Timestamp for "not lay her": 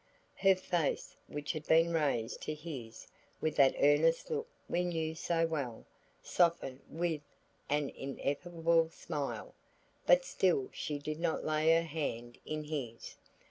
11.19-11.83